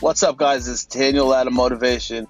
[0.00, 0.66] What's up, guys?
[0.66, 2.26] It's Daniel Latta Motivation.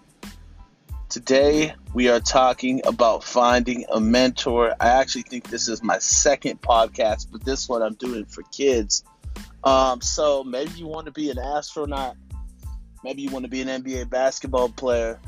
[1.08, 4.74] Today, we are talking about finding a mentor.
[4.80, 9.04] I actually think this is my second podcast, but this one I'm doing for kids.
[9.62, 12.16] Um, so maybe you want to be an astronaut,
[13.04, 15.20] maybe you want to be an NBA basketball player,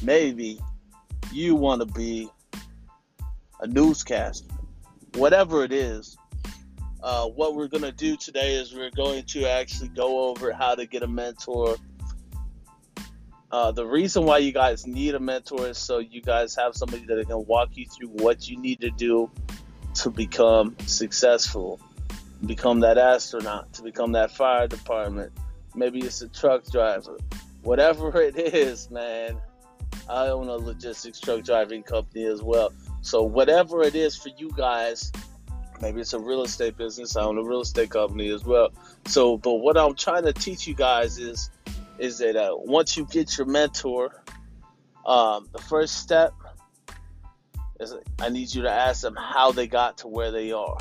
[0.00, 0.60] maybe
[1.32, 2.30] you want to be
[3.60, 4.46] a newscaster,
[5.16, 6.13] whatever it is.
[7.04, 10.74] Uh, what we're going to do today is we're going to actually go over how
[10.74, 11.76] to get a mentor
[13.54, 17.04] uh, the reason why you guys need a mentor is so you guys have somebody
[17.06, 19.30] that can walk you through what you need to do
[19.94, 21.78] to become successful,
[22.46, 25.32] become that astronaut, to become that fire department.
[25.72, 27.16] Maybe it's a truck driver.
[27.62, 29.38] Whatever it is, man.
[30.10, 32.72] I own a logistics truck driving company as well.
[33.02, 35.12] So whatever it is for you guys,
[35.80, 37.16] maybe it's a real estate business.
[37.16, 38.70] I own a real estate company as well.
[39.06, 41.50] So, but what I'm trying to teach you guys is
[41.98, 44.22] is that uh, once you get your mentor,
[45.06, 46.34] um, the first step
[47.80, 50.78] is I need you to ask them how they got to where they are.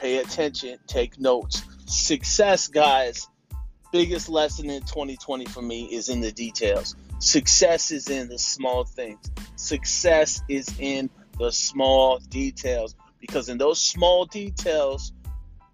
[0.00, 1.62] Pay attention, take notes.
[1.86, 3.26] Success, guys,
[3.92, 6.94] biggest lesson in 2020 for me is in the details.
[7.18, 9.18] Success is in the small things.
[9.56, 15.12] Success is in the small details because in those small details,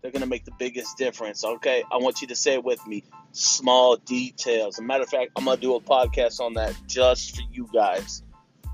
[0.03, 1.45] they're going to make the biggest difference.
[1.45, 4.77] Okay, I want you to say it with me small details.
[4.77, 7.69] As a matter of fact, I'm gonna do a podcast on that just for you
[7.73, 8.23] guys.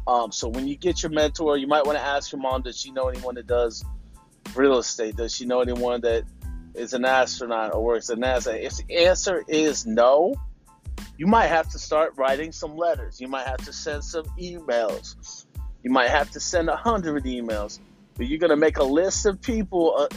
[0.06, 2.78] Um, so when you get your mentor, you might want to ask your mom, does
[2.78, 3.84] she know anyone that does
[4.54, 5.16] real estate?
[5.16, 6.24] Does she know anyone that
[6.74, 8.60] is an astronaut or works at NASA?
[8.60, 10.34] If the answer is no,
[11.16, 13.20] you might have to start writing some letters.
[13.20, 15.46] You might have to send some emails.
[15.82, 17.78] You might have to send a hundred emails.
[18.26, 19.94] You're gonna make a list of people.
[19.96, 20.08] Uh,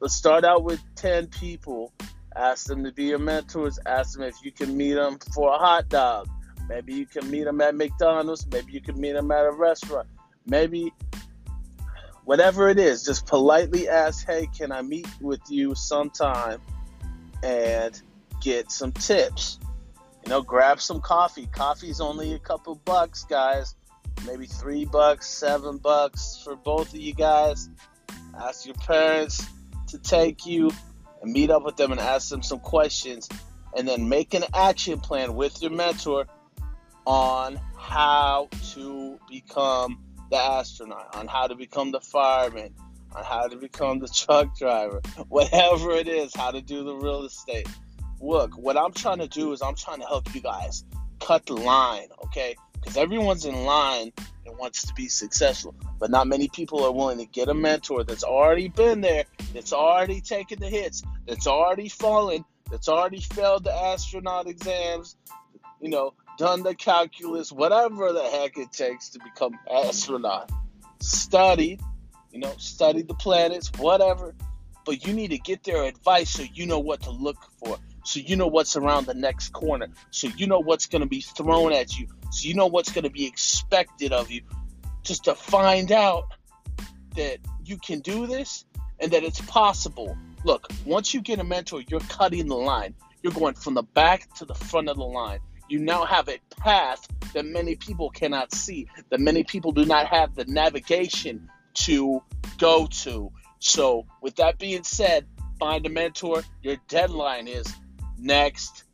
[0.00, 1.92] let's start out with ten people
[2.38, 3.80] Ask them to be your mentors.
[3.84, 6.28] Ask them if you can meet them for a hot dog.
[6.68, 8.46] Maybe you can meet them at McDonald's.
[8.46, 10.06] Maybe you can meet them at a restaurant.
[10.46, 10.92] Maybe
[12.24, 16.60] whatever it is, just politely ask, hey, can I meet with you sometime
[17.42, 18.00] and
[18.40, 19.58] get some tips?
[20.24, 21.46] You know, grab some coffee.
[21.46, 23.74] Coffee's only a couple bucks, guys.
[24.26, 27.68] Maybe three bucks, seven bucks for both of you guys.
[28.38, 29.44] Ask your parents
[29.88, 30.70] to take you
[31.22, 33.28] and meet up with them and ask them some questions
[33.76, 36.26] and then make an action plan with your mentor
[37.06, 39.98] on how to become
[40.30, 42.74] the astronaut, on how to become the fireman,
[43.14, 47.24] on how to become the truck driver, whatever it is, how to do the real
[47.24, 47.68] estate.
[48.20, 50.84] Look, what I'm trying to do is I'm trying to help you guys
[51.20, 52.56] cut the line, okay?
[52.88, 54.14] Because everyone's in line
[54.46, 58.02] and wants to be successful, but not many people are willing to get a mentor
[58.02, 63.64] that's already been there that's already taken the hits, that's already fallen, that's already failed
[63.64, 65.16] the astronaut exams,
[65.82, 70.50] you know, done the calculus, whatever the heck it takes to become astronaut,
[70.98, 71.82] studied,
[72.32, 74.34] you know, studied the planets, whatever.
[74.86, 77.76] But you need to get their advice so you know what to look for,
[78.08, 81.20] so you know what's around the next corner, so you know what's going to be
[81.20, 84.40] thrown at you, so you know what's going to be expected of you,
[85.02, 86.24] just to find out
[87.16, 87.36] that
[87.66, 88.64] you can do this
[88.98, 90.16] and that it's possible.
[90.42, 92.94] Look, once you get a mentor, you're cutting the line.
[93.22, 95.40] You're going from the back to the front of the line.
[95.68, 100.06] You now have a path that many people cannot see, that many people do not
[100.06, 102.22] have the navigation to
[102.56, 103.30] go to.
[103.58, 105.26] So, with that being said,
[105.60, 106.42] find a mentor.
[106.62, 107.66] Your deadline is
[108.18, 108.84] next.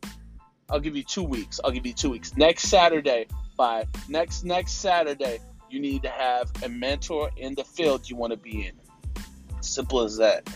[0.69, 1.59] I'll give you two weeks.
[1.63, 2.35] I'll give you two weeks.
[2.35, 3.27] Next Saturday,
[3.57, 8.31] by next next Saturday, you need to have a mentor in the field you want
[8.31, 8.73] to be in.
[9.61, 10.49] Simple as that.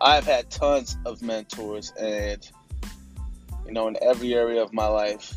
[0.00, 2.48] I've had tons of mentors, and
[3.66, 5.34] you know, in every area of my life,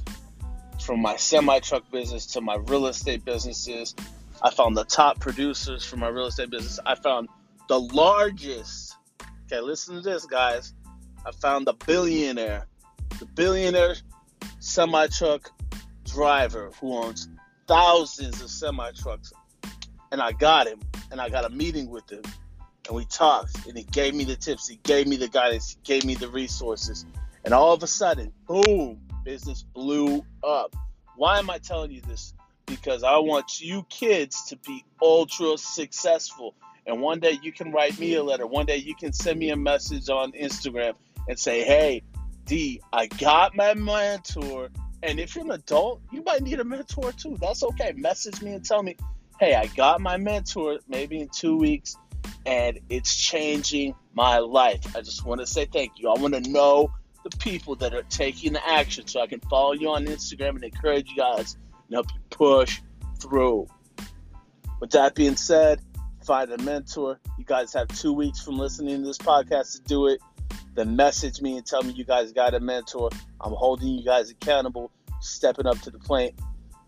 [0.82, 3.96] from my semi truck business to my real estate businesses,
[4.42, 6.80] I found the top producers for my real estate business.
[6.86, 7.30] I found
[7.68, 8.96] the largest.
[9.46, 10.74] Okay, listen to this, guys.
[11.25, 12.67] I found the billionaire,
[13.20, 13.96] the billionaire
[14.59, 15.52] semi truck
[16.05, 17.29] driver who owns
[17.67, 19.31] thousands of semi trucks,
[20.11, 20.79] and I got him,
[21.11, 22.23] and I got a meeting with him
[22.87, 25.78] and we talked and he gave me the tips he gave me the guidance he
[25.84, 27.05] gave me the resources.
[27.46, 30.76] And all of a sudden boom business blew up.
[31.16, 32.34] Why am i telling you this?
[32.66, 36.55] Because i want you kids to be ultra successful.
[36.85, 38.46] And one day you can write me a letter.
[38.46, 40.96] One day you can send me a message on instagram
[41.28, 42.02] and say hey
[42.46, 44.70] d i got my mentor
[45.02, 48.53] and if you're an adult you might need a mentor too that's okay message me
[48.53, 48.96] and tell me
[49.40, 51.96] hey i got my mentor maybe in two weeks
[52.46, 54.96] and it's changing my life.
[54.96, 56.09] I just want to say thank you.
[56.09, 56.91] I want to know
[57.23, 60.64] the people that are taking the action so I can follow you on Instagram and
[60.64, 61.55] encourage you guys
[61.87, 62.81] and help you push
[63.19, 63.67] through.
[64.81, 65.81] With that being said,
[66.26, 67.19] find a mentor.
[67.37, 70.19] You guys have two weeks from listening to this podcast to do it.
[70.75, 73.09] Then message me and tell me you guys got a mentor.
[73.41, 74.91] I'm holding you guys accountable,
[75.22, 76.34] stepping up to the plate.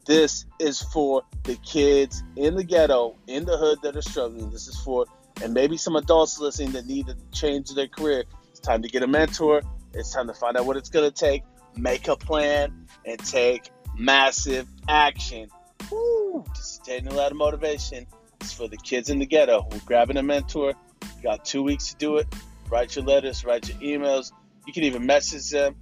[0.06, 4.52] This is for the kids in the ghetto, in the hood that are struggling.
[4.52, 5.06] This is for,
[5.42, 8.24] and maybe some adults listening that need to change their career.
[8.50, 9.62] It's time to get a mentor.
[9.94, 11.44] It's time to find out what it's going to take,
[11.76, 15.50] make a plan, and take massive action.
[15.92, 16.44] Woo!
[16.50, 18.06] This is Daniel Latta motivation.
[18.42, 19.68] It's for the kids in the ghetto.
[19.72, 20.74] We're grabbing a mentor.
[21.02, 22.28] You got two weeks to do it.
[22.70, 24.32] Write your letters, write your emails.
[24.66, 25.76] You can even message them.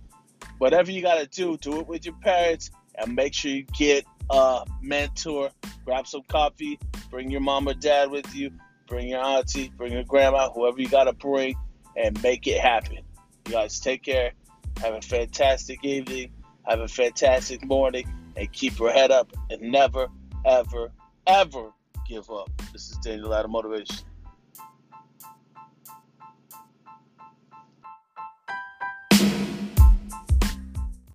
[0.58, 4.06] Whatever you got to do, do it with your parents and make sure you get
[4.30, 5.50] a mentor.
[5.86, 8.52] Grab some coffee, bring your mom or dad with you,
[8.88, 11.56] bring your auntie, bring your grandma, whoever you got to bring,
[11.96, 13.00] and make it happen.
[13.46, 14.34] You guys take care.
[14.82, 16.32] Have a fantastic evening.
[16.64, 18.08] Have a fantastic morning.
[18.36, 20.08] And keep your head up and never,
[20.46, 20.92] ever,
[21.28, 21.72] ever
[22.08, 22.50] give up.
[22.72, 23.98] This is Daniel Latta Motivation.